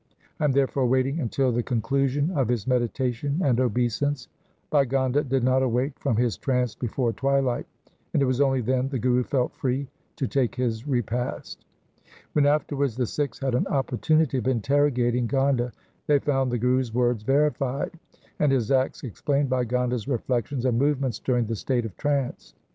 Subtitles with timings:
[0.39, 4.29] I am therefore waiting until the conclusion of his meditation and obeisance.'
[4.71, 7.67] Bhai Gonda did not awake from his trance before twilight,
[8.11, 11.65] and it was only then the Guru felt free to take his repast.
[12.33, 15.71] When afterwards the Sikhs had an opportunity of interrogating Gonda
[16.07, 17.91] they found the Guru's words verified
[18.39, 22.55] and his acts explained by Gonda' s reflections and movements during the state of trance.